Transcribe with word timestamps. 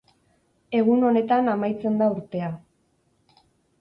Egun 0.77 1.03
honetan 1.09 1.51
amaitzen 1.55 2.01
da 2.03 2.07
urtea. 2.17 2.51